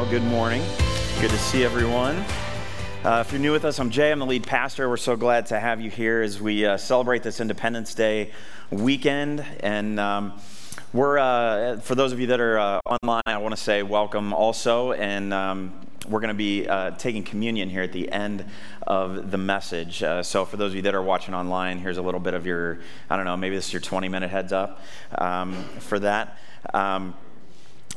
[0.00, 0.62] Well, good morning.
[1.20, 2.24] Good to see everyone.
[3.04, 4.10] Uh, if you're new with us, I'm Jay.
[4.10, 4.88] I'm the lead pastor.
[4.88, 8.30] We're so glad to have you here as we uh, celebrate this Independence Day
[8.70, 9.44] weekend.
[9.60, 10.40] And um,
[10.94, 14.32] we're, uh, for those of you that are uh, online, I want to say welcome
[14.32, 14.92] also.
[14.92, 18.46] And um, we're going to be uh, taking communion here at the end
[18.86, 20.02] of the message.
[20.02, 22.46] Uh, so, for those of you that are watching online, here's a little bit of
[22.46, 22.78] your,
[23.10, 24.80] I don't know, maybe this is your 20 minute heads up
[25.18, 26.38] um, for that.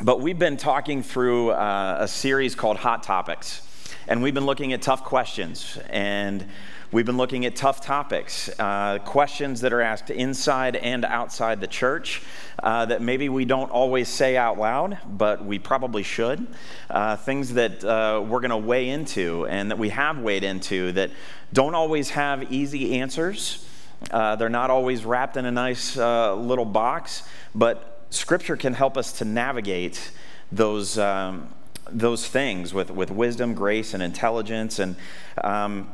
[0.03, 3.61] But we've been talking through uh, a series called Hot Topics,
[4.05, 6.45] and we've been looking at tough questions, and
[6.91, 11.67] we've been looking at tough topics, uh, questions that are asked inside and outside the
[11.67, 12.21] church
[12.61, 16.47] uh, that maybe we don't always say out loud, but we probably should.
[16.89, 20.91] Uh, things that uh, we're going to weigh into and that we have weighed into
[20.91, 21.11] that
[21.53, 23.65] don't always have easy answers.
[24.11, 27.23] Uh, they're not always wrapped in a nice little box,
[27.55, 30.11] but Scripture can help us to navigate
[30.51, 31.49] those, um,
[31.89, 34.77] those things with, with wisdom, grace, and intelligence.
[34.77, 34.95] And
[35.43, 35.89] um,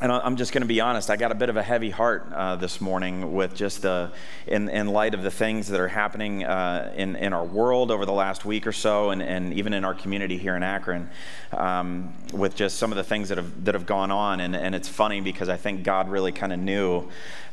[0.00, 2.26] and I'm just going to be honest, I got a bit of a heavy heart
[2.34, 4.10] uh, this morning with just the,
[4.44, 8.04] in, in light of the things that are happening uh, in, in our world over
[8.04, 11.08] the last week or so, and, and even in our community here in Akron,
[11.52, 14.40] um, with just some of the things that have, that have gone on.
[14.40, 17.08] And, and it's funny because I think God really kind of knew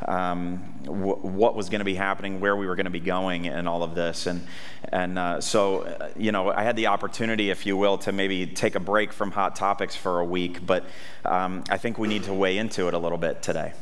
[0.08, 3.70] um, what was going to be happening, where we were going to be going, and
[3.70, 4.26] all of this.
[4.26, 4.48] And,
[4.90, 8.48] and uh, so, uh, you know, I had the opportunity, if you will, to maybe
[8.48, 10.86] take a break from Hot Topics for a week, but
[11.24, 13.74] um, I think we need to to weigh into it a little bit today.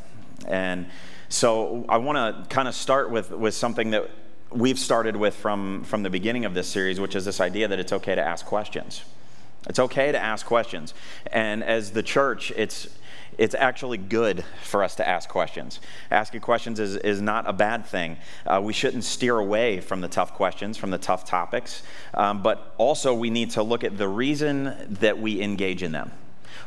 [0.46, 0.86] And
[1.28, 4.10] so I want to kind of start with, with something that
[4.50, 7.78] we've started with from, from the beginning of this series, which is this idea that
[7.78, 9.04] it's okay to ask questions.
[9.68, 10.94] It's okay to ask questions.
[11.30, 12.88] And as the church, it's,
[13.38, 15.78] it's actually good for us to ask questions.
[16.10, 18.16] Asking questions is, is not a bad thing.
[18.44, 21.82] Uh, we shouldn't steer away from the tough questions, from the tough topics,
[22.14, 26.10] um, but also we need to look at the reason that we engage in them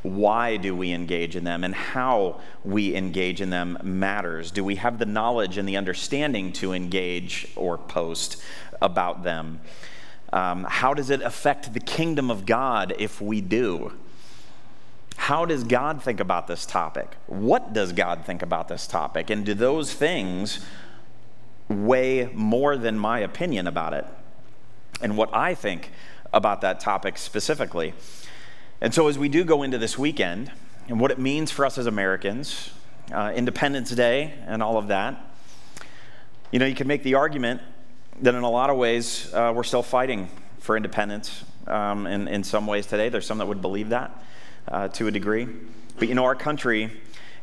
[0.03, 4.51] why do we engage in them and how we engage in them matters.
[4.51, 8.41] Do we have the knowledge and the understanding to engage or post
[8.81, 9.61] about them?
[10.33, 13.93] Um, how does it affect the kingdom of God if we do?
[15.15, 17.15] How does God think about this topic?
[17.27, 19.29] What does God think about this topic?
[19.29, 20.65] And do those things
[21.69, 24.05] weigh more than my opinion about it
[25.01, 25.91] and what I think
[26.33, 27.93] about that topic specifically?
[28.81, 30.51] And so, as we do go into this weekend
[30.87, 32.71] and what it means for us as Americans,
[33.11, 35.33] uh, Independence Day, and all of that,
[36.51, 37.61] you know, you can make the argument
[38.21, 40.29] that in a lot of ways uh, we're still fighting
[40.59, 43.09] for independence um, in, in some ways today.
[43.09, 44.23] There's some that would believe that
[44.67, 45.47] uh, to a degree.
[45.97, 46.91] But, you know, our country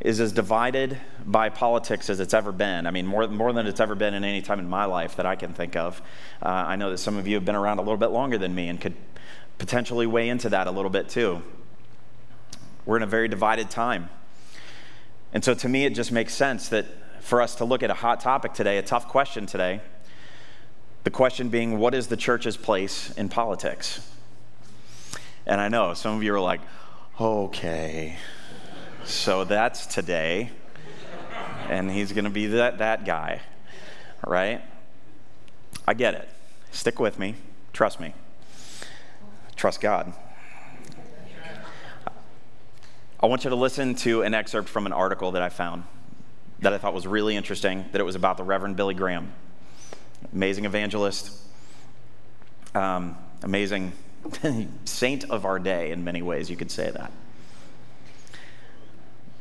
[0.01, 2.87] is as divided by politics as it's ever been.
[2.87, 5.27] I mean, more, more than it's ever been in any time in my life that
[5.27, 6.01] I can think of.
[6.43, 8.55] Uh, I know that some of you have been around a little bit longer than
[8.55, 8.95] me and could
[9.61, 11.43] potentially weigh into that a little bit too.
[12.87, 14.09] We're in a very divided time.
[15.33, 16.87] And so to me, it just makes sense that
[17.21, 19.83] for us to look at a hot topic today, a tough question today,
[21.05, 24.11] the question being, what is the church's place in politics?
[25.47, 26.61] And I know some of you are like,
[27.21, 28.17] okay,
[29.05, 30.51] so that's today,
[31.69, 33.43] and he's going to be that, that guy,
[34.27, 34.63] right?
[35.87, 36.29] I get it.
[36.73, 37.35] Stick with me,
[37.73, 38.15] trust me
[39.61, 40.11] trust God.
[43.23, 45.85] I want you to listen to an excerpt from an article that I found
[46.61, 49.31] that I thought was really interesting, that it was about the Reverend Billy Graham.
[50.33, 51.39] Amazing evangelist,
[52.75, 53.93] um, amazing
[54.87, 57.13] saint of our day in many ways, you could say that.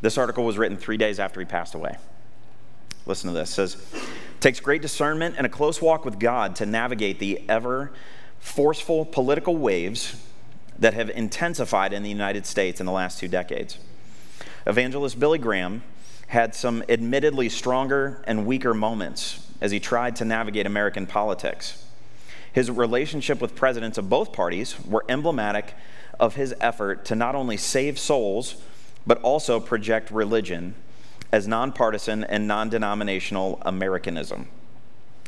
[0.02, 1.96] This article was written three days after he passed away.
[3.06, 3.52] Listen to this.
[3.52, 3.78] It says,
[4.42, 7.94] takes great discernment and a close walk with God to navigate the ever
[8.40, 10.16] forceful political waves
[10.78, 13.78] that have intensified in the United States in the last two decades.
[14.66, 15.84] Evangelist Billy Graham
[16.28, 21.84] had some admittedly stronger and weaker moments as he tried to navigate American politics.
[22.54, 25.74] His relationship with presidents of both parties were emblematic
[26.20, 28.62] of his effort to not only save souls,
[29.06, 30.76] but also project religion
[31.32, 34.48] as nonpartisan and non denominational Americanism.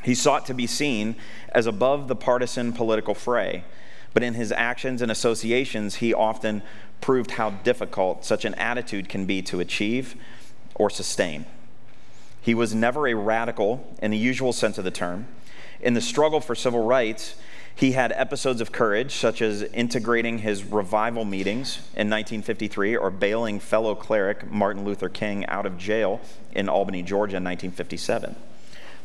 [0.03, 1.15] He sought to be seen
[1.49, 3.63] as above the partisan political fray,
[4.13, 6.63] but in his actions and associations, he often
[6.99, 10.15] proved how difficult such an attitude can be to achieve
[10.75, 11.45] or sustain.
[12.41, 15.27] He was never a radical in the usual sense of the term.
[15.79, 17.35] In the struggle for civil rights,
[17.75, 23.59] he had episodes of courage, such as integrating his revival meetings in 1953 or bailing
[23.59, 26.19] fellow cleric Martin Luther King out of jail
[26.51, 28.35] in Albany, Georgia in 1957.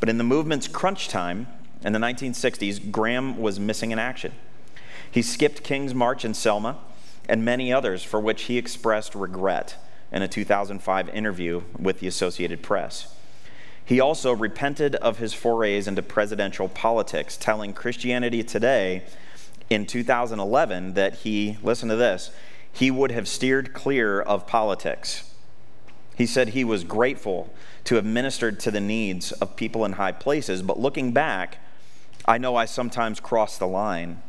[0.00, 1.46] But in the movement's crunch time
[1.82, 4.32] in the 1960s, Graham was missing in action.
[5.10, 6.78] He skipped King's March in Selma
[7.28, 9.76] and many others for which he expressed regret
[10.12, 13.14] in a 2005 interview with the Associated Press.
[13.84, 19.04] He also repented of his forays into presidential politics, telling Christianity Today
[19.70, 22.30] in 2011 that he, listen to this,
[22.72, 25.32] he would have steered clear of politics.
[26.16, 27.54] He said he was grateful
[27.86, 31.58] to have ministered to the needs of people in high places, but looking back,
[32.26, 34.22] I know I sometimes cross the line,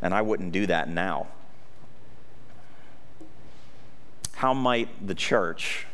[0.00, 1.26] and I wouldn't do that now.
[4.34, 5.86] How might the church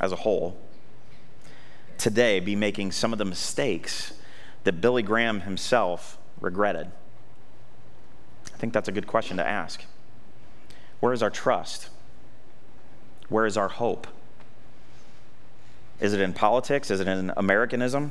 [0.00, 0.58] as a whole
[1.98, 4.12] today be making some of the mistakes
[4.64, 6.90] that Billy Graham himself regretted?
[8.52, 9.84] I think that's a good question to ask.
[10.98, 11.90] Where is our trust?
[13.28, 14.08] Where is our hope?
[16.02, 16.90] Is it in politics?
[16.90, 18.10] Is it in Americanism?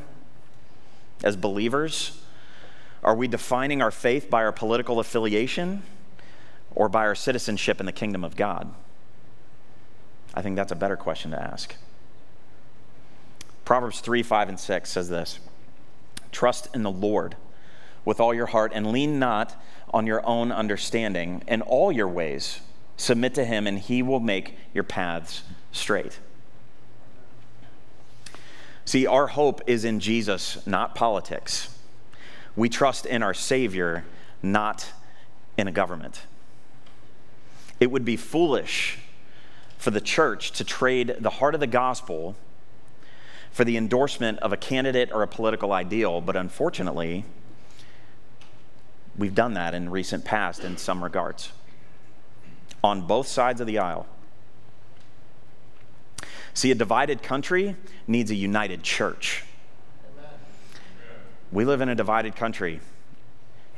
[1.25, 2.21] As believers,
[3.03, 5.83] are we defining our faith by our political affiliation
[6.73, 8.73] or by our citizenship in the kingdom of God?
[10.33, 11.75] I think that's a better question to ask.
[13.65, 15.41] Proverbs 3 5 and 6 says this
[16.31, 17.35] Trust in the Lord
[18.05, 19.61] with all your heart and lean not
[19.93, 21.43] on your own understanding.
[21.45, 22.61] In all your ways,
[22.95, 25.43] submit to him, and he will make your paths
[25.73, 26.19] straight.
[28.85, 31.77] See, our hope is in Jesus, not politics.
[32.55, 34.03] We trust in our Savior,
[34.41, 34.91] not
[35.57, 36.23] in a government.
[37.79, 38.99] It would be foolish
[39.77, 42.35] for the church to trade the heart of the gospel
[43.51, 47.25] for the endorsement of a candidate or a political ideal, but unfortunately,
[49.17, 51.51] we've done that in recent past in some regards
[52.83, 54.07] on both sides of the aisle.
[56.53, 57.75] See, a divided country
[58.07, 59.43] needs a united church.
[61.51, 62.79] We live in a divided country,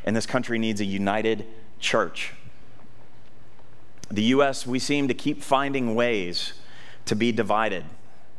[0.05, 1.45] and this country needs a united
[1.79, 2.33] church.
[4.09, 6.53] The U.S., we seem to keep finding ways
[7.05, 7.85] to be divided.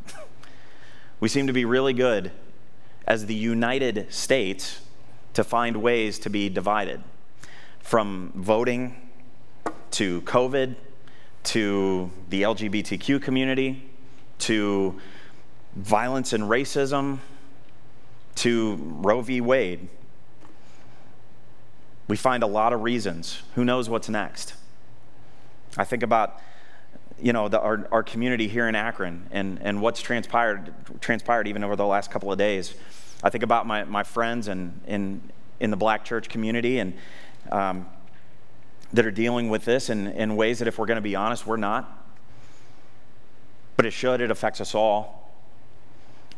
[1.21, 2.33] We seem to be really good
[3.07, 4.81] as the United States
[5.33, 7.03] to find ways to be divided
[7.81, 9.11] from voting
[9.93, 10.75] to COVID
[11.45, 13.94] to the LGBTQ community
[14.41, 15.01] to
[15.77, 17.19] violence and racism
[18.37, 19.41] to Roe v.
[19.41, 19.89] Wade.
[22.09, 23.43] We find a lot of reasons.
[23.55, 24.55] Who knows what's next?
[25.77, 26.41] I think about
[27.21, 31.63] you know, the, our, our community here in Akron and, and what's transpired, transpired even
[31.63, 32.75] over the last couple of days.
[33.23, 35.23] I think about my, my friends and in,
[35.61, 36.95] in the black church community and
[37.51, 37.87] um,
[38.93, 41.47] that are dealing with this in, in ways that, if we're going to be honest,
[41.47, 42.04] we're not.
[43.77, 45.33] But it should, it affects us all.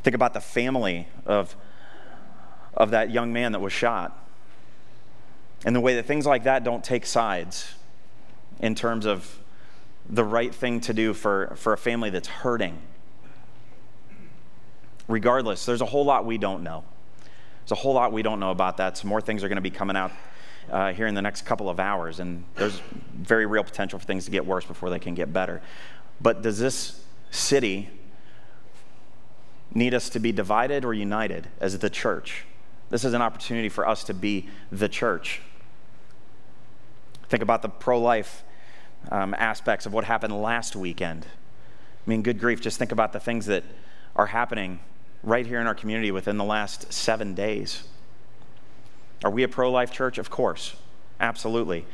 [0.02, 1.56] Think about the family of,
[2.74, 4.26] of that young man that was shot
[5.64, 7.74] and the way that things like that don't take sides
[8.60, 9.38] in terms of
[10.08, 12.78] the right thing to do for, for a family that's hurting.
[15.08, 16.84] Regardless, there's a whole lot we don't know.
[17.62, 18.96] There's a whole lot we don't know about that.
[18.96, 20.12] Some more things are going to be coming out
[20.70, 22.80] uh, here in the next couple of hours, and there's
[23.12, 25.62] very real potential for things to get worse before they can get better.
[26.20, 27.90] But does this city
[29.74, 32.44] need us to be divided or united as the church?
[32.90, 35.40] This is an opportunity for us to be the church.
[37.28, 38.44] Think about the pro life
[39.10, 41.26] um, aspects of what happened last weekend.
[41.26, 43.64] I mean, good grief, just think about the things that
[44.14, 44.80] are happening
[45.22, 47.84] right here in our community within the last seven days.
[49.24, 50.18] Are we a pro life church?
[50.18, 50.76] Of course,
[51.18, 51.84] absolutely.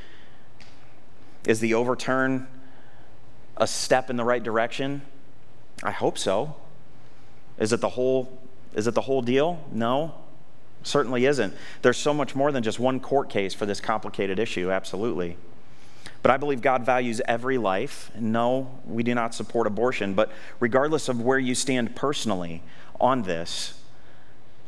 [1.47, 2.47] Is the overturn
[3.57, 5.03] a step in the right direction?
[5.83, 6.57] I hope so.
[7.59, 8.39] Is it the whole
[8.75, 9.63] is it the whole deal?
[9.71, 10.15] No.
[10.83, 11.55] Certainly isn't.
[11.83, 15.37] There's so much more than just one court case for this complicated issue, absolutely.
[16.23, 18.11] But I believe God values every life.
[18.19, 22.63] No, we do not support abortion, but regardless of where you stand personally
[23.01, 23.81] on this,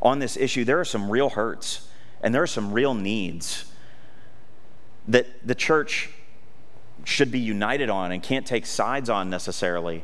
[0.02, 1.88] on this issue, there are some real hurts
[2.20, 3.64] and there are some real needs
[5.08, 6.10] that the church
[7.04, 10.02] should be united on and can't take sides on necessarily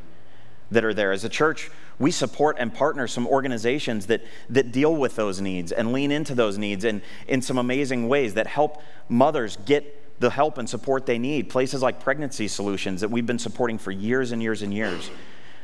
[0.71, 1.13] that are there.
[1.13, 5.73] As a church, we support and partner some organizations that, that deal with those needs
[5.73, 10.31] and lean into those needs in, in some amazing ways that help mothers get the
[10.31, 11.49] help and support they need.
[11.49, 15.11] Places like Pregnancy Solutions that we've been supporting for years and years and years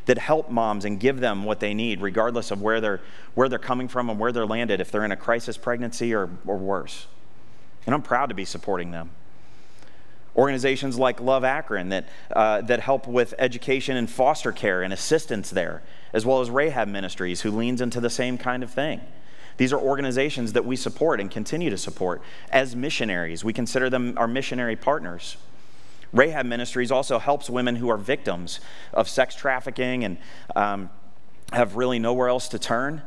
[0.07, 3.01] that help moms and give them what they need, regardless of where they're,
[3.35, 6.31] where they're coming from and where they're landed, if they're in a crisis pregnancy or,
[6.47, 7.07] or worse.
[7.87, 9.11] And I'm proud to be supporting them.
[10.37, 15.51] Organizations like Love Akron that, uh, that help with education and foster care and assistance
[15.51, 19.01] there, as well as Rahab Ministries, who leans into the same kind of thing
[19.57, 23.43] These are organizations that we support and continue to support as missionaries.
[23.45, 25.39] We consider them our missionary partners.
[26.13, 28.61] Rahab Ministries also helps women who are victims
[28.93, 30.19] of sex trafficking and
[30.55, 30.91] um,
[31.53, 33.03] have really nowhere else to turn.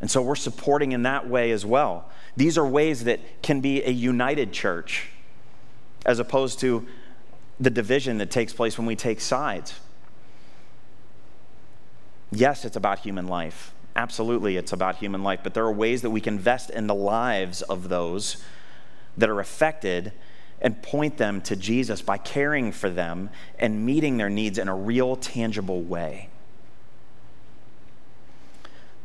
[0.00, 2.10] And so we're supporting in that way as well.
[2.36, 5.08] These are ways that can be a united church
[6.06, 6.86] as opposed to
[7.58, 9.74] the division that takes place when we take sides.
[12.32, 13.74] Yes, it's about human life.
[13.96, 15.40] Absolutely, it's about human life.
[15.42, 18.42] But there are ways that we can invest in the lives of those
[19.16, 20.12] that are affected
[20.60, 24.74] and point them to Jesus by caring for them and meeting their needs in a
[24.74, 26.28] real, tangible way.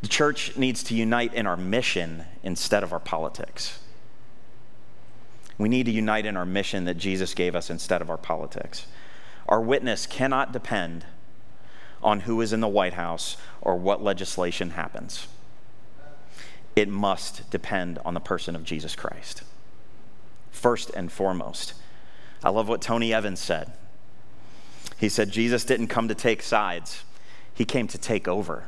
[0.01, 3.79] The church needs to unite in our mission instead of our politics.
[5.57, 8.87] We need to unite in our mission that Jesus gave us instead of our politics.
[9.47, 11.05] Our witness cannot depend
[12.03, 15.27] on who is in the White House or what legislation happens.
[16.75, 19.43] It must depend on the person of Jesus Christ.
[20.51, 21.73] First and foremost.
[22.43, 23.71] I love what Tony Evans said.
[24.97, 27.03] He said, Jesus didn't come to take sides,
[27.53, 28.65] he came to take over.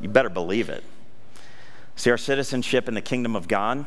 [0.00, 0.82] You better believe it.
[1.94, 3.84] See, our citizenship in the kingdom of God,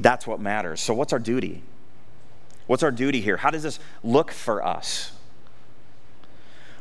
[0.00, 0.80] that's what matters.
[0.80, 1.62] So, what's our duty?
[2.66, 3.36] What's our duty here?
[3.36, 5.12] How does this look for us?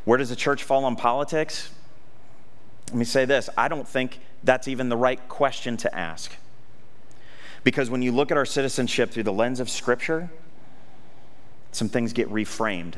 [0.05, 1.69] Where does the church fall on politics?
[2.87, 6.31] Let me say this I don't think that's even the right question to ask.
[7.63, 10.29] Because when you look at our citizenship through the lens of Scripture,
[11.71, 12.95] some things get reframed.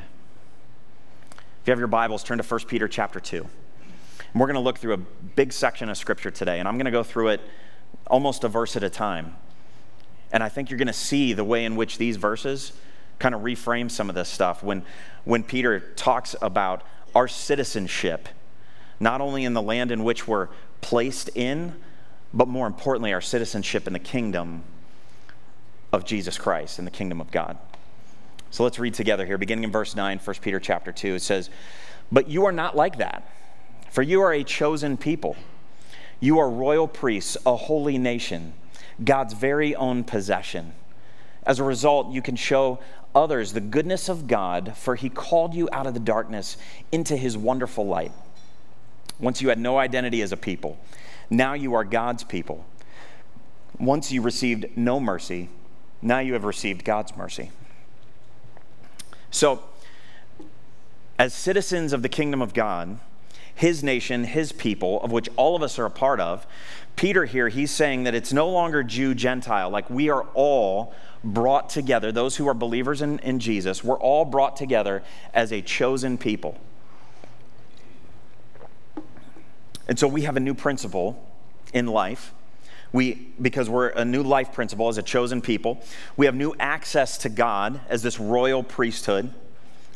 [1.27, 3.37] If you have your Bibles, turn to 1 Peter chapter 2.
[3.37, 6.85] And we're going to look through a big section of Scripture today, and I'm going
[6.85, 7.41] to go through it
[8.07, 9.35] almost a verse at a time.
[10.35, 12.73] And I think you're going to see the way in which these verses
[13.19, 14.83] kind of reframe some of this stuff when,
[15.23, 16.83] when Peter talks about
[17.15, 18.27] our citizenship,
[18.99, 20.49] not only in the land in which we're
[20.81, 21.73] placed in,
[22.33, 24.63] but more importantly, our citizenship in the kingdom
[25.93, 27.57] of Jesus Christ, in the kingdom of God.
[28.51, 31.15] So let's read together here, beginning in verse 9, 1 Peter chapter 2.
[31.15, 31.49] It says,
[32.11, 33.25] But you are not like that,
[33.89, 35.37] for you are a chosen people.
[36.19, 38.51] You are royal priests, a holy nation
[39.03, 40.73] God's very own possession.
[41.45, 42.79] As a result, you can show
[43.13, 46.57] others the goodness of God, for he called you out of the darkness
[46.91, 48.11] into his wonderful light.
[49.19, 50.77] Once you had no identity as a people,
[51.29, 52.65] now you are God's people.
[53.79, 55.49] Once you received no mercy,
[56.01, 57.51] now you have received God's mercy.
[59.31, 59.63] So,
[61.17, 62.99] as citizens of the kingdom of God,
[63.55, 66.45] his nation, his people, of which all of us are a part of,
[66.95, 69.69] Peter here, he's saying that it's no longer Jew, Gentile.
[69.69, 70.93] Like we are all
[71.23, 75.61] brought together, those who are believers in, in Jesus, we're all brought together as a
[75.61, 76.57] chosen people.
[79.87, 81.21] And so we have a new principle
[81.73, 82.33] in life.
[82.91, 85.83] We, because we're a new life principle as a chosen people,
[86.15, 89.33] we have new access to God as this royal priesthood,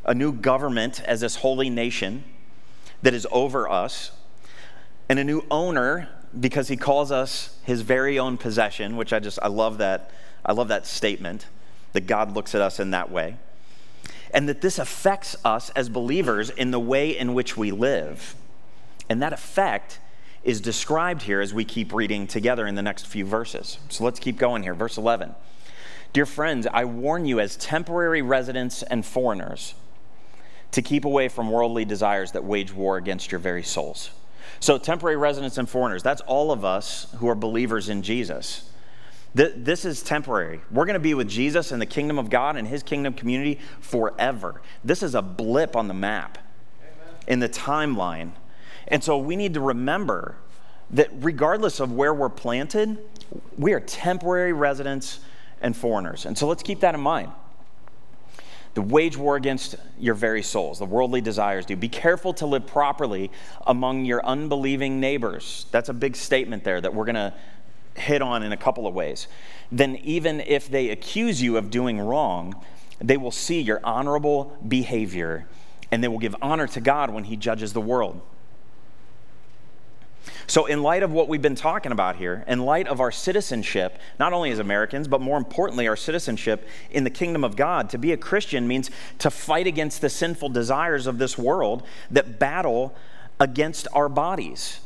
[0.04, 2.24] a new government as this holy nation
[3.02, 4.12] that is over us,
[5.08, 9.40] and a new owner because he calls us his very own possession, which I just
[9.42, 10.12] I love that
[10.46, 11.48] I love that statement
[11.94, 13.38] that God looks at us in that way.
[14.32, 18.36] And that this affects us as believers in the way in which we live.
[19.10, 20.00] And that effect
[20.44, 23.80] is described here as we keep reading together in the next few verses.
[23.90, 24.76] So let's keep going here.
[24.76, 25.34] Verse 11.
[26.14, 29.74] Dear friends, I warn you as temporary residents and foreigners
[30.72, 34.12] to keep away from worldly desires that wage war against your very souls.
[34.60, 38.70] So, temporary residents and foreigners, that's all of us who are believers in Jesus.
[39.34, 40.62] This is temporary.
[40.72, 43.60] We're going to be with Jesus in the kingdom of God and his kingdom community
[43.80, 44.62] forever.
[44.84, 46.40] This is a blip on the map
[46.82, 47.16] Amen.
[47.28, 48.32] in the timeline.
[48.88, 50.36] And so we need to remember
[50.90, 52.98] that regardless of where we're planted,
[53.56, 55.20] we are temporary residents
[55.62, 56.26] and foreigners.
[56.26, 57.32] And so let's keep that in mind
[58.80, 61.76] the wage war against your very souls, the worldly desires do.
[61.76, 63.30] Be careful to live properly
[63.68, 65.66] among your unbelieving neighbors.
[65.72, 67.34] That's a big statement there that we're going to
[67.98, 69.28] hit on in a couple of ways.
[69.70, 72.56] Then, even if they accuse you of doing wrong,
[73.00, 75.46] they will see your honorable behavior
[75.92, 78.22] and they will give honor to God when He judges the world.
[80.48, 84.00] So, in light of what we've been talking about here, in light of our citizenship,
[84.20, 87.98] not only as Americans, but more importantly, our citizenship in the kingdom of God, to
[87.98, 92.96] be a Christian means to fight against the sinful desires of this world that battle
[93.40, 94.80] against our bodies.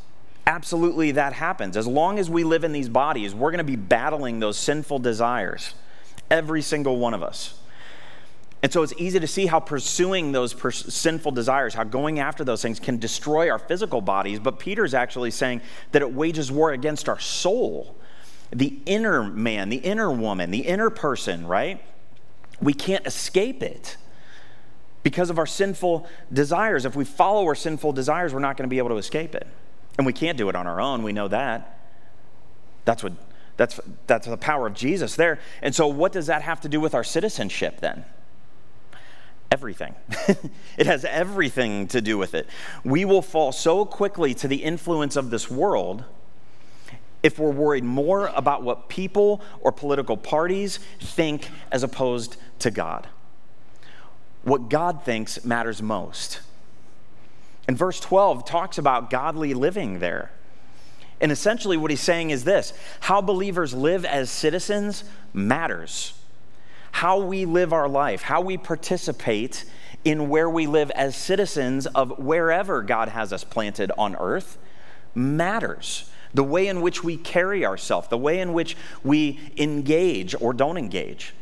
[0.46, 1.78] Absolutely, that happens.
[1.78, 5.00] As long as we live in these bodies, we're going to be battling those sinful
[5.00, 5.74] desires,
[6.30, 7.60] every single one of us.
[8.64, 12.46] And so it's easy to see how pursuing those pers- sinful desires, how going after
[12.46, 14.40] those things can destroy our physical bodies.
[14.40, 17.94] But Peter's actually saying that it wages war against our soul,
[18.52, 21.84] the inner man, the inner woman, the inner person, right?
[22.62, 23.98] We can't escape it
[25.04, 26.86] because of our sinful desires.
[26.86, 29.46] If we follow our sinful desires, we're not going to be able to escape it.
[29.98, 31.04] And we can't do it on our own.
[31.04, 31.82] We know that.
[32.86, 33.12] That's what
[33.58, 35.40] that's that's the power of Jesus there.
[35.62, 38.06] And so what does that have to do with our citizenship then?
[39.54, 39.94] Everything.
[40.80, 42.48] it has everything to do with it.
[42.84, 46.06] We will fall so quickly to the influence of this world
[47.22, 53.08] if we're worried more about what people or political parties think as opposed to God.
[54.42, 56.40] What God thinks matters most.
[57.68, 60.32] And verse 12 talks about godly living there.
[61.22, 66.16] And essentially, what he's saying is this how believers live as citizens matters
[66.94, 69.66] how we live our life, how we participate
[70.06, 74.60] in where we live as citizens of wherever God has us planted on earth
[75.16, 76.10] matters.
[76.36, 80.78] The way in which we carry ourselves, the way in which we engage or don't
[80.78, 81.34] engage,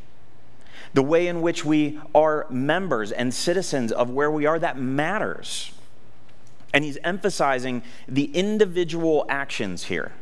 [0.93, 5.73] the way in which we are members and citizens of where we are, that matters.
[6.73, 10.13] And he's emphasizing the individual actions here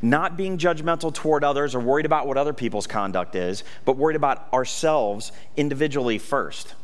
[0.00, 4.16] not being judgmental toward others or worried about what other people's conduct is, but worried
[4.16, 6.74] about ourselves individually first.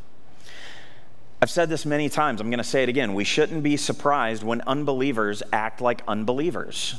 [1.40, 3.14] I've said this many times, I'm going to say it again.
[3.14, 6.96] We shouldn't be surprised when unbelievers act like unbelievers,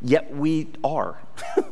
[0.00, 1.18] yet we are.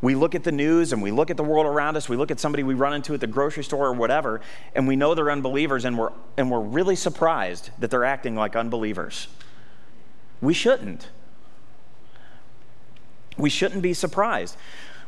[0.00, 2.30] we look at the news and we look at the world around us, we look
[2.30, 4.40] at somebody we run into at the grocery store or whatever,
[4.76, 8.54] and we know they're unbelievers, and we're, and we're really surprised that they're acting like
[8.54, 9.26] unbelievers.
[10.40, 11.08] We shouldn't.
[13.36, 14.56] We shouldn't be surprised.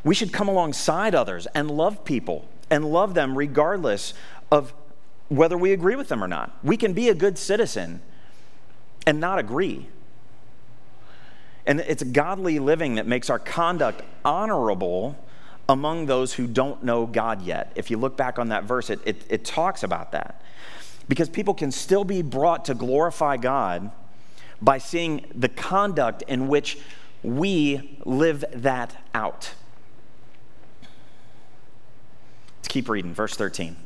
[0.05, 4.15] We should come alongside others and love people and love them regardless
[4.51, 4.73] of
[5.29, 6.57] whether we agree with them or not.
[6.63, 8.01] We can be a good citizen
[9.07, 9.89] and not agree.
[11.67, 15.17] And it's godly living that makes our conduct honorable
[15.69, 17.73] among those who don't know God yet.
[17.75, 20.43] If you look back on that verse, it, it, it talks about that.
[21.09, 23.91] Because people can still be brought to glorify God
[24.63, 26.79] by seeing the conduct in which
[27.27, 29.53] we live that out.
[32.59, 33.13] Let's keep reading.
[33.13, 33.77] Verse 13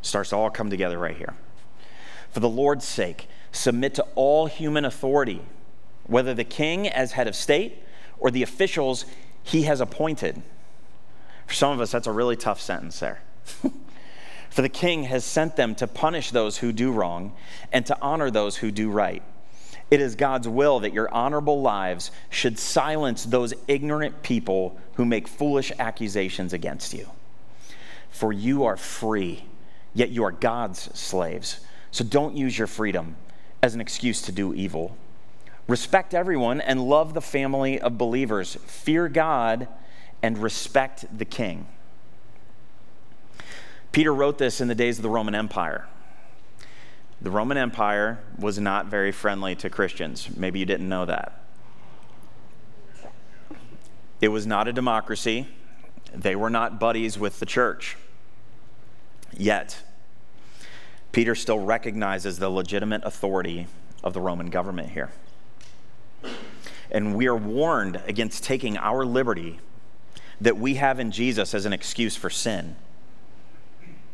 [0.00, 1.34] starts to all come together right here.
[2.30, 5.42] For the Lord's sake, submit to all human authority,
[6.06, 7.82] whether the king as head of state
[8.18, 9.04] or the officials
[9.42, 10.42] he has appointed.
[11.46, 13.22] For some of us, that's a really tough sentence there.
[14.50, 17.34] For the king has sent them to punish those who do wrong
[17.70, 19.22] and to honor those who do right.
[19.92, 25.28] It is God's will that your honorable lives should silence those ignorant people who make
[25.28, 27.10] foolish accusations against you.
[28.08, 29.44] For you are free,
[29.92, 31.60] yet you are God's slaves.
[31.90, 33.16] So don't use your freedom
[33.62, 34.96] as an excuse to do evil.
[35.68, 38.54] Respect everyone and love the family of believers.
[38.64, 39.68] Fear God
[40.22, 41.66] and respect the king.
[43.92, 45.86] Peter wrote this in the days of the Roman Empire.
[47.22, 50.28] The Roman Empire was not very friendly to Christians.
[50.36, 51.40] Maybe you didn't know that.
[54.20, 55.46] It was not a democracy.
[56.12, 57.96] They were not buddies with the church.
[59.36, 59.82] Yet,
[61.12, 63.68] Peter still recognizes the legitimate authority
[64.02, 65.12] of the Roman government here.
[66.90, 69.60] And we are warned against taking our liberty
[70.40, 72.74] that we have in Jesus as an excuse for sin.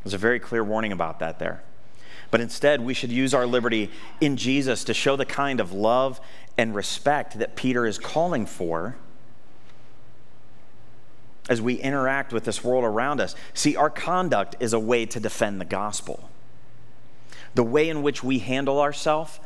[0.05, 1.63] There's a very clear warning about that there.
[2.31, 6.21] But instead, we should use our liberty in Jesus to show the kind of love
[6.59, 8.97] and respect that Peter is calling for
[11.49, 13.35] as we interact with this world around us.
[13.55, 16.29] See, our conduct is a way to defend the gospel.
[17.55, 19.41] The way in which we handle ourselves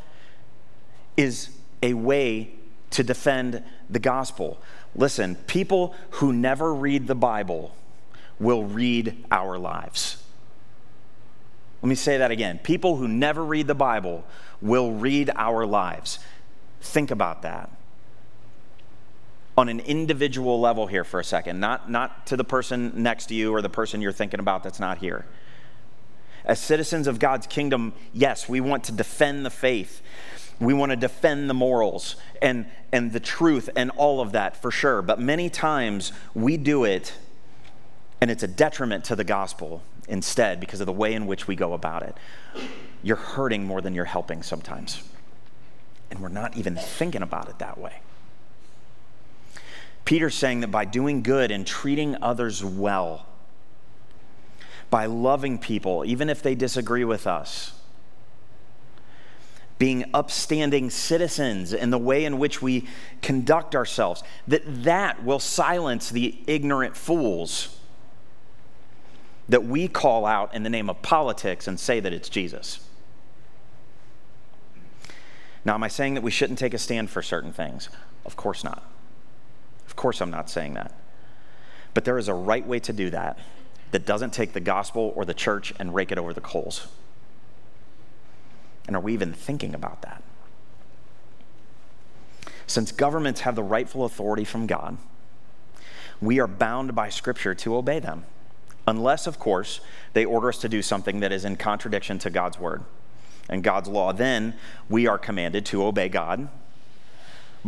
[1.15, 1.49] is
[1.81, 2.51] a way
[2.91, 4.59] to defend the gospel.
[4.95, 7.75] Listen, people who never read the Bible
[8.39, 10.22] will read our lives.
[11.83, 12.59] Let me say that again.
[12.59, 14.23] People who never read the Bible
[14.61, 16.17] will read our lives.
[16.79, 17.69] Think about that.
[19.57, 23.35] On an individual level here for a second, not, not to the person next to
[23.35, 25.25] you or the person you're thinking about that's not here.
[26.45, 30.01] As citizens of God's kingdom, yes, we want to defend the faith.
[30.61, 34.71] We want to defend the morals and, and the truth and all of that for
[34.71, 35.01] sure.
[35.01, 37.13] But many times we do it
[38.21, 41.55] and it's a detriment to the gospel instead because of the way in which we
[41.55, 42.17] go about it.
[43.01, 45.03] You're hurting more than you're helping sometimes.
[46.09, 47.99] And we're not even thinking about it that way.
[50.05, 53.25] Peter's saying that by doing good and treating others well,
[54.89, 57.73] by loving people, even if they disagree with us.
[59.79, 62.87] Being upstanding citizens in the way in which we
[63.21, 67.79] conduct ourselves, that that will silence the ignorant fools
[69.49, 72.87] that we call out in the name of politics and say that it's Jesus.
[75.65, 77.89] Now, am I saying that we shouldn't take a stand for certain things?
[78.25, 78.83] Of course not.
[79.87, 80.93] Of course, I'm not saying that.
[81.93, 83.37] But there is a right way to do that
[83.91, 86.87] that doesn't take the gospel or the church and rake it over the coals.
[88.87, 90.23] And are we even thinking about that?
[92.65, 94.97] Since governments have the rightful authority from God,
[96.21, 98.25] we are bound by Scripture to obey them.
[98.87, 99.79] Unless, of course,
[100.13, 102.83] they order us to do something that is in contradiction to God's word
[103.49, 104.11] and God's law.
[104.11, 104.55] Then
[104.89, 106.49] we are commanded to obey God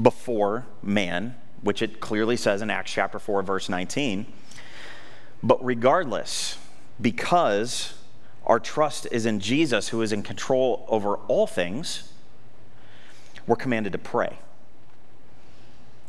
[0.01, 4.25] before man, which it clearly says in Acts chapter 4, verse 19.
[5.41, 6.58] But regardless,
[6.99, 7.93] because
[8.45, 12.12] our trust is in Jesus, who is in control over all things,
[13.47, 14.38] we're commanded to pray.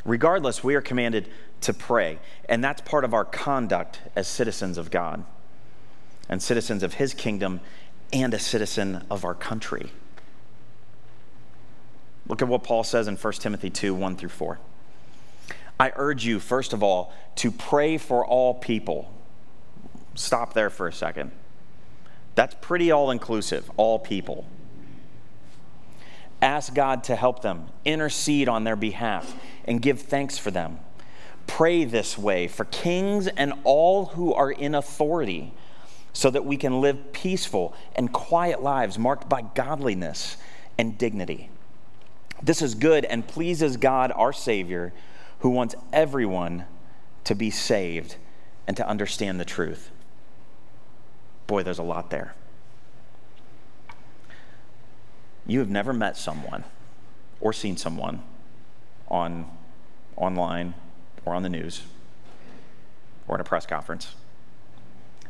[0.05, 1.29] Regardless, we are commanded
[1.63, 2.19] to pray.
[2.49, 5.25] And that's part of our conduct as citizens of God
[6.29, 7.61] and citizens of His kingdom
[8.13, 9.91] and a citizen of our country.
[12.29, 14.59] Look at what Paul says in 1 Timothy 2 1 through 4.
[15.79, 19.13] I urge you, first of all, to pray for all people.
[20.15, 21.31] Stop there for a second.
[22.35, 24.47] That's pretty all inclusive, all people.
[26.41, 30.79] Ask God to help them, intercede on their behalf, and give thanks for them.
[31.47, 35.53] Pray this way for kings and all who are in authority,
[36.13, 40.37] so that we can live peaceful and quiet lives marked by godliness
[40.79, 41.51] and dignity.
[42.43, 44.93] This is good and pleases God, our Savior,
[45.41, 46.65] who wants everyone
[47.25, 48.17] to be saved
[48.67, 49.91] and to understand the truth.
[51.47, 52.35] Boy, there's a lot there.
[55.47, 56.65] You have never met someone
[57.41, 58.23] or seen someone
[59.09, 59.47] on
[60.17, 60.75] online
[61.27, 61.83] or on the news
[63.29, 64.15] or in a press conference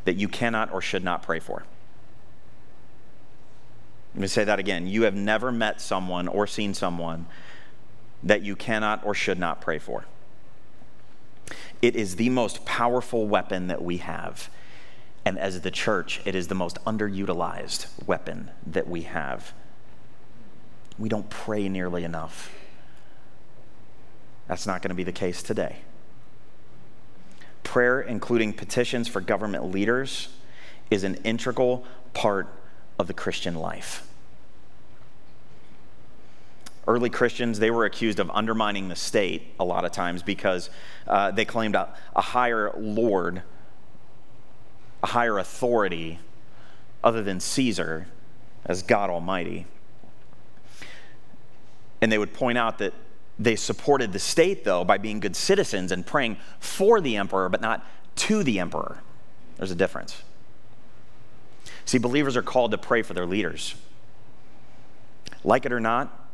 [0.04, 1.64] that you cannot or should not pray for.
[4.14, 4.86] Let me say that again.
[4.86, 7.26] You have never met someone or seen someone
[8.22, 10.04] that you cannot or should not pray for.
[11.82, 14.48] It is the most powerful weapon that we have.
[15.24, 19.52] And as the church, it is the most underutilized weapon that we have.
[20.98, 22.54] We don't pray nearly enough.
[24.48, 25.78] That's not going to be the case today.
[27.66, 30.28] Prayer, including petitions for government leaders,
[30.88, 32.46] is an integral part
[32.96, 34.06] of the Christian life.
[36.86, 40.70] Early Christians, they were accused of undermining the state a lot of times because
[41.08, 43.42] uh, they claimed a, a higher Lord,
[45.02, 46.20] a higher authority
[47.02, 48.06] other than Caesar
[48.64, 49.66] as God Almighty.
[52.00, 52.94] And they would point out that
[53.38, 57.60] they supported the state, though, by being good citizens and praying for the emperor, but
[57.60, 57.84] not
[58.16, 59.00] to the emperor.
[59.56, 60.22] There's a difference.
[61.84, 63.74] See, believers are called to pray for their leaders.
[65.44, 66.28] Like it or not,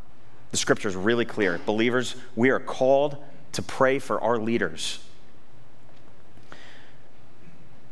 [0.51, 1.61] the scripture is really clear.
[1.67, 3.17] Believers, we are called
[3.53, 5.01] to pray for our leaders.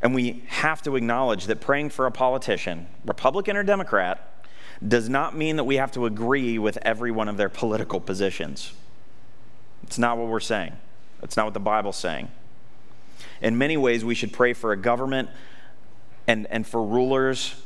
[0.03, 4.47] And we have to acknowledge that praying for a politician, Republican or Democrat,
[4.87, 8.73] does not mean that we have to agree with every one of their political positions.
[9.91, 10.75] It's not what we're saying.
[11.21, 12.31] That's not what the Bible's saying.
[13.43, 15.31] In many ways, we should pray for a government
[16.29, 17.61] and, and for rulers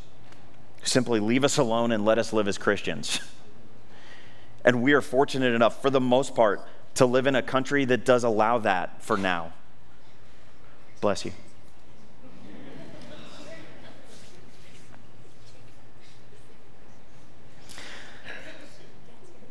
[0.83, 3.21] simply leave us alone and let us live as Christians.
[4.67, 8.07] And we are fortunate enough, for the most part, to live in a country that
[8.07, 9.53] does allow that for now.
[11.03, 11.33] Bless you.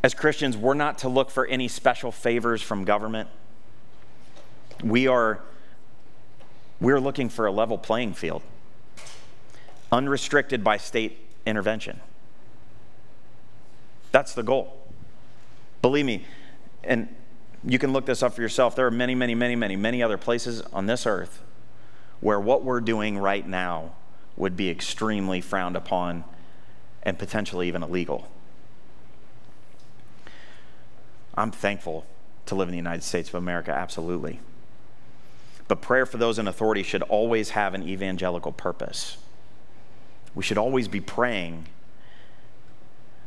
[0.04, 3.30] As Christians, we're not to look for any special favors from government.
[4.84, 5.42] We are
[6.82, 8.42] we're looking for a level playing field,
[9.90, 12.02] unrestricted by state intervention.
[14.12, 14.78] That's the goal.
[15.82, 16.26] Believe me,
[16.84, 17.08] and
[17.64, 18.76] you can look this up for yourself.
[18.76, 21.42] There are many, many, many, many, many other places on this earth
[22.20, 23.94] where what we're doing right now
[24.36, 26.26] would be extremely frowned upon
[27.04, 28.28] and potentially even illegal.
[31.36, 32.06] I'm thankful
[32.46, 34.40] to live in the United States of America, absolutely.
[35.68, 39.18] But prayer for those in authority should always have an evangelical purpose.
[40.36, 41.68] We should always be praying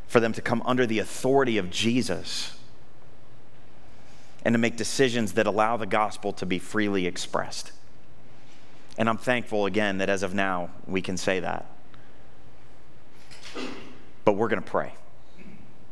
[0.07, 2.57] for them to come under the authority of Jesus
[4.45, 7.71] and to make decisions that allow the gospel to be freely expressed.
[8.97, 11.65] And I'm thankful again that as of now, we can say that.
[14.23, 14.93] But we're going to pray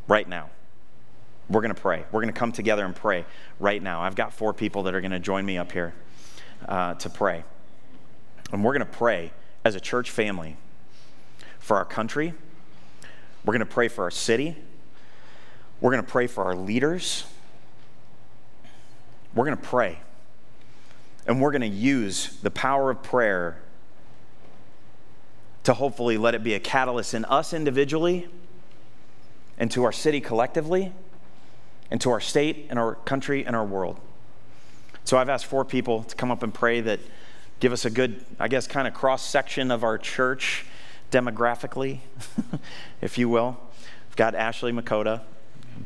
[0.08, 0.50] right now.
[1.50, 2.06] We're going to pray.
[2.12, 3.26] We're going to come together and pray
[3.60, 4.02] right now.
[4.02, 5.94] I've got four people that are going to join me up here
[6.68, 7.44] uh, to pray.
[8.52, 9.32] And we're going to pray
[9.64, 10.58] as a church family
[11.60, 12.34] for our country.
[13.44, 14.56] We're going to pray for our city.
[15.82, 17.26] We're going to pray for our leaders.
[19.36, 20.00] We're going to pray.
[21.28, 23.62] And we're going to use the power of prayer
[25.64, 28.28] to hopefully let it be a catalyst in us individually
[29.58, 30.92] and to our city collectively
[31.92, 34.00] and to our state and our country and our world.
[35.04, 37.00] So I've asked four people to come up and pray that
[37.60, 40.66] give us a good, I guess, kind of cross section of our church
[41.12, 42.00] demographically,
[43.02, 43.58] if you will.
[44.10, 45.22] We've got Ashley Makota,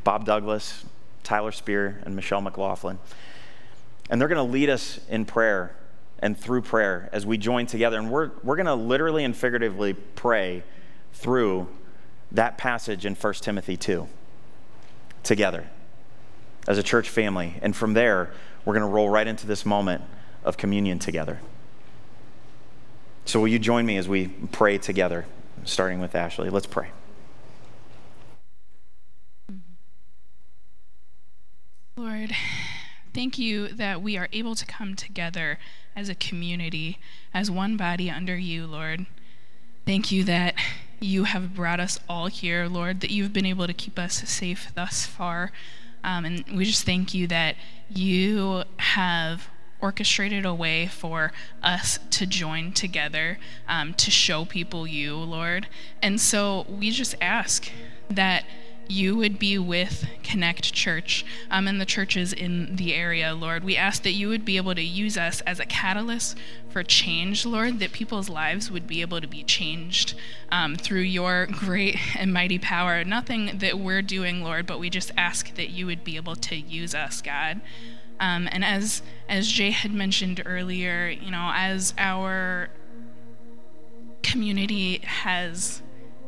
[0.04, 0.84] Bob Douglas,
[1.22, 2.98] Tyler Spear, and Michelle McLaughlin.
[4.08, 5.76] And they're going to lead us in prayer
[6.18, 7.98] and through prayer as we join together.
[7.98, 10.62] And we're, we're going to literally and figuratively pray
[11.12, 11.68] through
[12.32, 14.08] that passage in 1 Timothy 2
[15.22, 15.68] together
[16.66, 17.54] as a church family.
[17.62, 18.30] And from there,
[18.64, 20.02] we're going to roll right into this moment
[20.44, 21.40] of communion together.
[23.24, 25.26] So, will you join me as we pray together,
[25.64, 26.50] starting with Ashley?
[26.50, 26.88] Let's pray.
[31.96, 32.34] Lord,
[33.12, 35.58] thank you that we are able to come together
[35.94, 36.98] as a community,
[37.34, 39.06] as one body under you, Lord.
[39.84, 40.54] Thank you that
[40.98, 44.72] you have brought us all here, Lord, that you've been able to keep us safe
[44.74, 45.52] thus far.
[46.04, 47.56] Um, and we just thank you that
[47.88, 49.48] you have
[49.80, 51.32] orchestrated a way for
[51.62, 55.68] us to join together um, to show people you, Lord.
[56.02, 57.70] And so we just ask
[58.10, 58.44] that
[58.90, 63.64] you would be with Connect Church um, and the churches in the area, Lord.
[63.64, 66.36] We ask that you would be able to use us as a catalyst
[66.68, 70.14] for change, Lord, that people's lives would be able to be changed
[70.50, 73.04] um, through your great and mighty power.
[73.04, 76.56] Nothing that we're doing, Lord, but we just ask that you would be able to
[76.56, 77.60] use us, God.
[78.18, 82.68] Um, and as as Jay had mentioned earlier, you know, as our
[84.22, 85.80] community has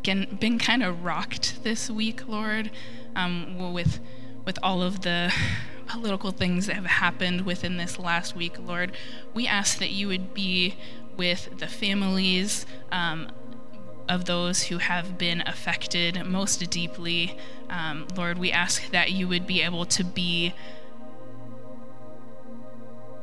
[0.03, 2.71] been kind of rocked this week, Lord,
[3.15, 4.01] um, with
[4.45, 5.33] with all of the
[5.87, 8.93] political things that have happened within this last week, Lord.
[9.35, 10.77] We ask that you would be
[11.17, 13.29] with the families um,
[14.09, 17.39] of those who have been affected most deeply.
[17.71, 20.55] Um, Lord, we ask that you would be able to be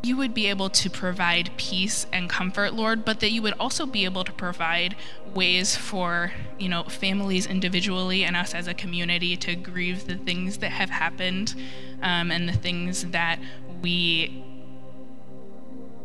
[0.02, 3.86] you would be able to provide peace and comfort, Lord, but that you would also
[3.86, 4.96] be able to provide
[5.34, 10.58] ways for, you know, families individually and us as a community to grieve the things
[10.60, 11.56] that have happened
[12.02, 13.40] um, and the things that
[13.82, 14.44] we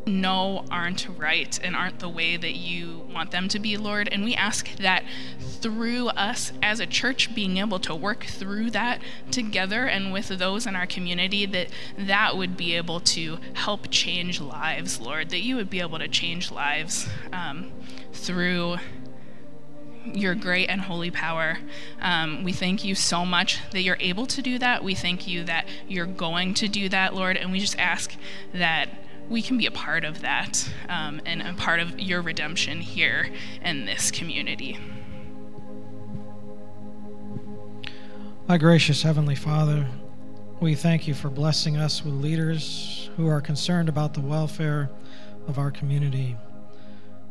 [0.07, 4.09] know aren't right and aren't the way that you want them to be, Lord.
[4.11, 5.05] And we ask that
[5.39, 10.67] through us as a church being able to work through that together and with those
[10.67, 15.57] in our community, that that would be able to help change lives, Lord, that you
[15.57, 17.73] would be able to change lives um,
[18.13, 18.77] through
[20.13, 21.59] your great and holy power.
[22.01, 24.85] Um, we thank you so much that you're able to do that.
[24.85, 27.37] We thank you that you're going to do that, Lord.
[27.37, 28.15] And we just ask
[28.53, 28.91] that
[29.29, 33.31] we can be a part of that um, and a part of your redemption here
[33.63, 34.79] in this community.
[38.47, 39.87] My gracious Heavenly Father,
[40.61, 44.91] we thank you for blessing us with leaders who are concerned about the welfare
[45.49, 46.37] of our community.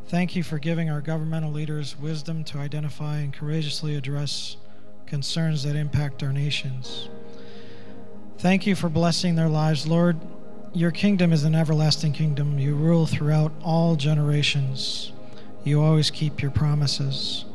[0.08, 4.58] Thank you for giving our governmental leaders wisdom to identify and courageously address
[5.06, 7.10] concerns that impact our nations.
[8.40, 10.20] Thank you for blessing their lives, Lord,
[10.74, 12.58] your kingdom is an everlasting kingdom.
[12.58, 15.12] You rule throughout all generations.
[15.64, 17.46] You always keep your promises.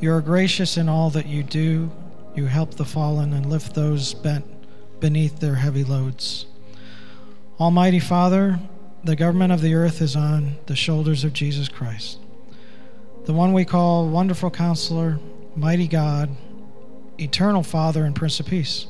[0.00, 1.90] You are gracious in all that you do.
[2.34, 4.44] You help the fallen and lift those bent
[5.00, 6.46] beneath their heavy loads.
[7.58, 8.60] Almighty Father,
[9.02, 12.18] the government of the earth is on the shoulders of Jesus Christ,
[13.26, 15.18] the one we call Wonderful Counselor,
[15.54, 16.30] Mighty God,
[17.18, 18.86] Eternal Father, and Prince of Peace.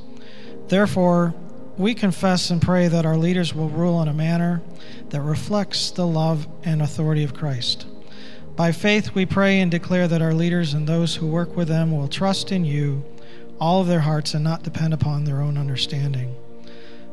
[0.69, 1.35] Therefore,
[1.77, 4.63] we confess and pray that our leaders will rule in a manner
[5.11, 7.87] that reflects the love and authority of Christ.
[8.57, 11.91] By faith, we pray and declare that our leaders and those who work with them
[11.91, 13.05] will trust in you
[13.61, 16.35] all of their hearts and not depend upon their own understanding.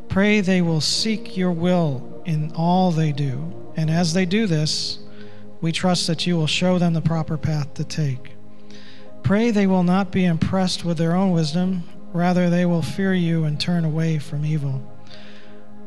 [0.08, 5.00] Pray they will seek your will in all they do, and as they do this,
[5.62, 8.34] we trust that you will show them the proper path to take.
[9.24, 13.46] Pray they will not be impressed with their own wisdom Rather, they will fear you
[13.46, 14.82] and turn away from evil.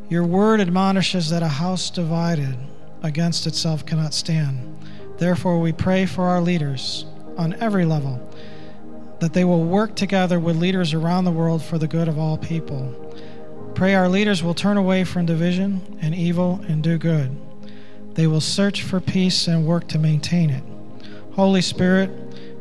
[0.09, 2.57] Your word admonishes that a house divided
[3.03, 4.79] against itself cannot stand.
[5.19, 7.05] Therefore, we pray for our leaders
[7.37, 8.21] on every level
[9.21, 12.37] that they will work together with leaders around the world for the good of all
[12.37, 12.93] people.
[13.75, 17.37] Pray our leaders will turn away from division and evil and do good.
[18.15, 20.63] They will search for peace and work to maintain it.
[21.33, 22.11] Holy Spirit,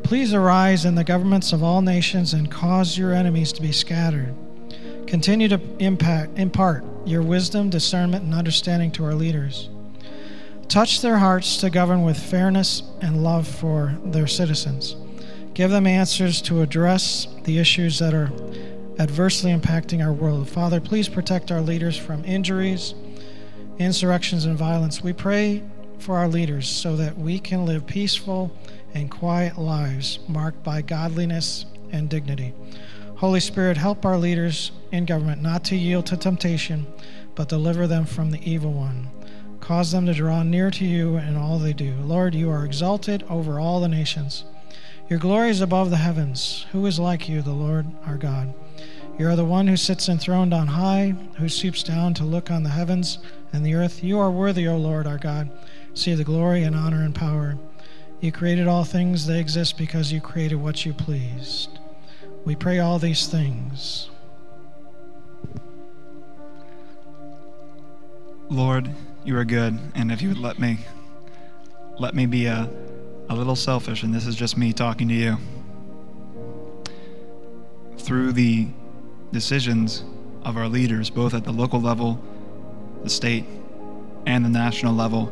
[0.04, 4.34] please arise in the governments of all nations and cause your enemies to be scattered.
[5.06, 9.70] Continue to impact, impart your wisdom, discernment, and understanding to our leaders.
[10.68, 14.94] Touch their hearts to govern with fairness and love for their citizens.
[15.54, 18.30] Give them answers to address the issues that are
[18.98, 20.48] adversely impacting our world.
[20.48, 22.94] Father, please protect our leaders from injuries,
[23.78, 25.02] insurrections, and violence.
[25.02, 25.62] We pray
[25.98, 28.54] for our leaders so that we can live peaceful
[28.94, 32.54] and quiet lives marked by godliness and dignity.
[33.16, 36.86] Holy Spirit, help our leaders in government not to yield to temptation,
[37.34, 39.08] but deliver them from the evil one.
[39.60, 41.94] Cause them to draw near to you in all they do.
[42.02, 44.44] Lord, you are exalted over all the nations.
[45.08, 46.66] Your glory is above the heavens.
[46.72, 48.54] Who is like you, the Lord our God?
[49.18, 52.62] You are the one who sits enthroned on high, who stoops down to look on
[52.62, 53.18] the heavens
[53.52, 54.02] and the earth.
[54.02, 55.50] You are worthy, O Lord our God.
[55.94, 57.56] See the glory and honor and power.
[58.24, 61.78] You created all things, they exist because you created what you pleased.
[62.46, 64.08] We pray all these things.
[68.48, 68.88] Lord,
[69.26, 70.78] you are good, and if you would let me,
[71.98, 72.66] let me be a,
[73.28, 75.36] a little selfish, and this is just me talking to you.
[77.98, 78.68] Through the
[79.32, 80.02] decisions
[80.44, 82.18] of our leaders, both at the local level,
[83.02, 83.44] the state,
[84.24, 85.30] and the national level,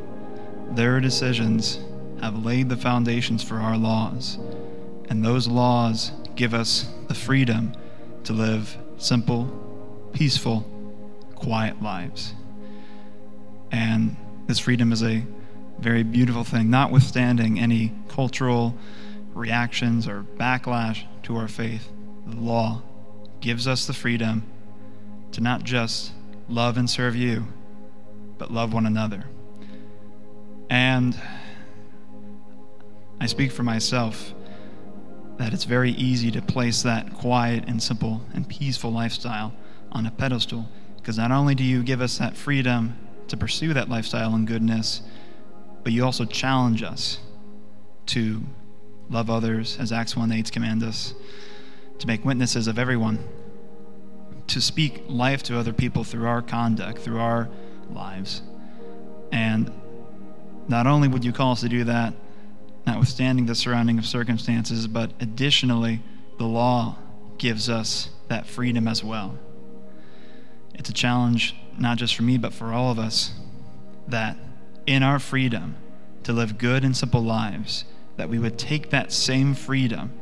[0.75, 1.79] their decisions
[2.23, 4.39] have laid the foundations for our laws,
[5.09, 7.73] and those laws give us the freedom
[8.25, 9.47] to live simple,
[10.13, 10.61] peaceful,
[11.35, 12.35] quiet lives.
[13.73, 15.25] And this freedom is a
[15.81, 18.75] very beautiful thing, notwithstanding any cultural
[19.35, 21.91] reactions or backlash to our faith.
[22.27, 22.83] The law
[23.41, 24.45] gives us the freedom
[25.33, 26.13] to not just
[26.49, 27.47] love and serve you,
[28.39, 29.25] but love one another.
[30.71, 31.19] And
[33.23, 34.35] I speak for myself
[35.37, 39.55] that it's very easy to place that quiet and simple and peaceful lifestyle
[39.93, 43.89] on a pedestal because not only do you give us that freedom to pursue that
[43.89, 45.03] lifestyle and goodness,
[45.85, 47.21] but you also challenge us
[48.07, 48.43] to
[49.09, 51.15] love others as Acts 1 8 command us,
[52.01, 53.25] to make witnesses of everyone,
[54.49, 57.49] to speak life to other people through our conduct, through our
[57.89, 58.43] lives.
[59.31, 59.71] And
[60.67, 62.15] not only would you call us to do that,
[62.87, 66.03] notwithstanding the surrounding of circumstances, but additionally,
[66.39, 66.97] the law
[67.39, 69.39] gives us that freedom as well.
[70.75, 73.33] It's a challenge, not just for me, but for all of us,
[74.09, 74.37] that
[74.87, 75.77] in our freedom
[76.25, 77.85] to live good and simple lives,
[78.17, 80.13] that we would take that same freedom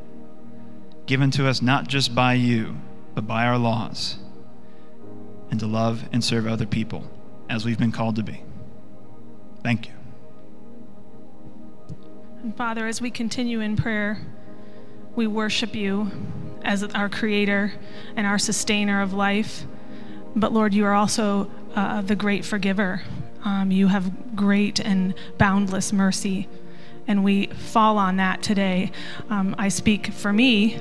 [1.06, 2.76] given to us not just by you,
[3.14, 4.18] but by our laws,
[5.50, 7.10] and to love and serve other people
[7.48, 8.44] as we've been called to be.
[9.62, 9.99] Thank you.
[12.42, 14.18] And Father, as we continue in prayer,
[15.14, 16.10] we worship you
[16.62, 17.74] as our creator
[18.16, 19.64] and our sustainer of life.
[20.34, 23.02] But Lord, you are also uh, the great forgiver.
[23.44, 26.48] Um, you have great and boundless mercy.
[27.06, 28.90] And we fall on that today.
[29.28, 30.80] Um, I speak for me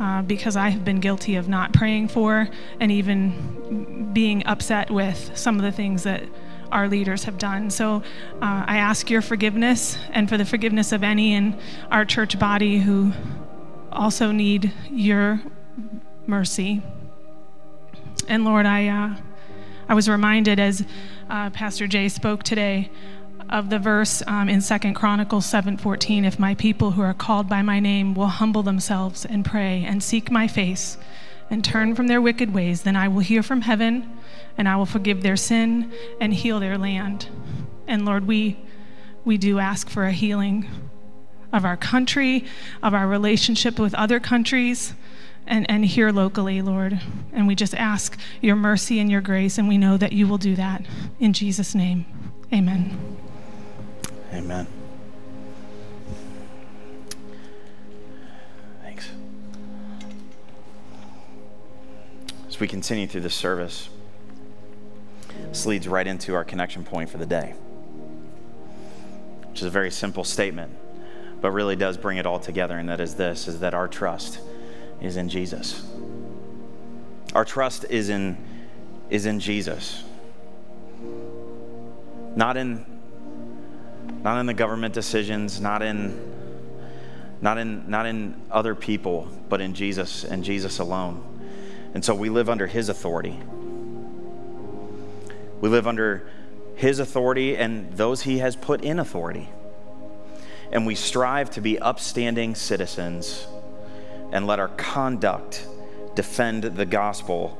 [0.00, 2.48] uh, because I have been guilty of not praying for
[2.80, 6.24] and even being upset with some of the things that
[6.72, 7.70] our leaders have done.
[7.70, 8.02] So
[8.42, 11.58] uh, I ask your forgiveness and for the forgiveness of any in
[11.90, 13.12] our church body who
[13.92, 15.40] also need your
[16.26, 16.82] mercy.
[18.28, 19.16] And Lord, I, uh,
[19.88, 20.84] I was reminded as
[21.30, 22.90] uh, Pastor Jay spoke today
[23.48, 27.62] of the verse um, in Second Chronicles 7:14, "If my people who are called by
[27.62, 30.98] my name will humble themselves and pray and seek my face
[31.50, 34.18] and turn from their wicked ways, then I will hear from heaven
[34.56, 37.28] and I will forgive their sin and heal their land.
[37.86, 38.58] And Lord, we,
[39.24, 40.68] we do ask for a healing
[41.52, 42.44] of our country,
[42.82, 44.94] of our relationship with other countries,
[45.46, 47.00] and, and here locally, Lord.
[47.32, 50.38] And we just ask your mercy and your grace, and we know that you will
[50.38, 50.84] do that.
[51.18, 52.04] In Jesus' name,
[52.52, 53.16] amen.
[54.32, 54.66] Amen.
[62.58, 63.88] As we continue through this service,
[65.50, 67.54] this leads right into our connection point for the day,
[69.48, 70.72] which is a very simple statement,
[71.40, 74.40] but really does bring it all together, and that is this is that our trust
[75.00, 75.86] is in Jesus.
[77.32, 78.36] Our trust is in
[79.08, 80.02] is in Jesus.
[82.34, 82.84] Not in
[84.24, 86.20] not in the government decisions, not in
[87.40, 91.37] not in not in other people, but in Jesus and Jesus alone.
[91.94, 93.38] And so we live under his authority.
[95.60, 96.28] We live under
[96.76, 99.48] his authority and those he has put in authority.
[100.70, 103.46] And we strive to be upstanding citizens
[104.32, 105.66] and let our conduct
[106.14, 107.58] defend the gospel,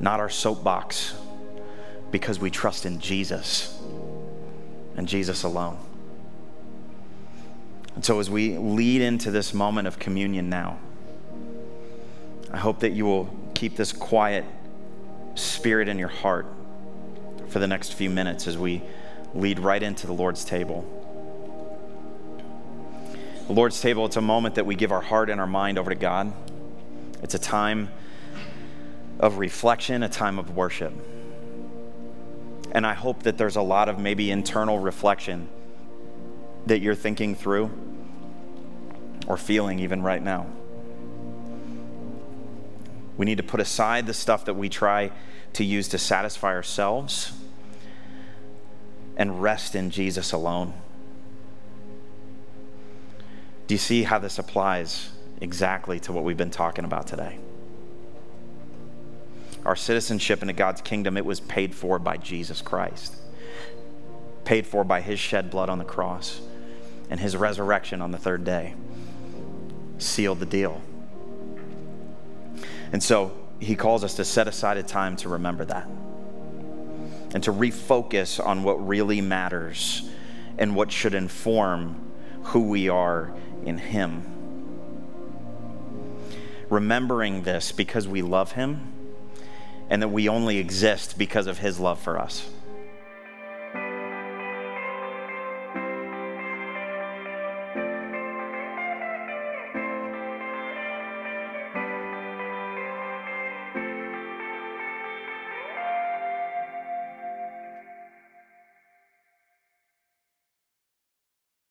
[0.00, 1.14] not our soapbox,
[2.10, 3.80] because we trust in Jesus
[4.96, 5.78] and Jesus alone.
[7.94, 10.78] And so, as we lead into this moment of communion now,
[12.56, 14.42] I hope that you will keep this quiet
[15.34, 16.46] spirit in your heart
[17.48, 18.80] for the next few minutes as we
[19.34, 20.82] lead right into the Lord's table.
[23.46, 25.90] The Lord's table, it's a moment that we give our heart and our mind over
[25.90, 26.32] to God.
[27.22, 27.90] It's a time
[29.20, 30.94] of reflection, a time of worship.
[32.72, 35.46] And I hope that there's a lot of maybe internal reflection
[36.64, 37.70] that you're thinking through
[39.26, 40.46] or feeling even right now.
[43.16, 45.10] We need to put aside the stuff that we try
[45.54, 47.32] to use to satisfy ourselves
[49.16, 50.74] and rest in Jesus alone.
[53.66, 55.10] Do you see how this applies
[55.40, 57.38] exactly to what we've been talking about today?
[59.64, 63.16] Our citizenship into God's kingdom, it was paid for by Jesus Christ,
[64.44, 66.40] paid for by his shed blood on the cross
[67.10, 68.74] and his resurrection on the third day.
[69.98, 70.82] Sealed the deal.
[72.92, 75.88] And so he calls us to set aside a time to remember that
[77.34, 80.08] and to refocus on what really matters
[80.58, 82.12] and what should inform
[82.44, 83.32] who we are
[83.64, 84.22] in Him.
[86.70, 88.92] Remembering this because we love Him
[89.90, 92.48] and that we only exist because of His love for us.